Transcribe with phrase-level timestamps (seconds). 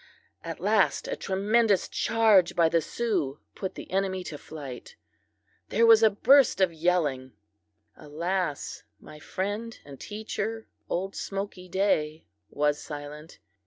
[0.43, 4.95] At last a tremendous charge by the Sioux put the enemy to flight;
[5.69, 7.33] there was a burst of yelling;
[7.95, 8.81] alas!
[8.99, 13.37] my friend and teacher, old Smoky Day, was silent.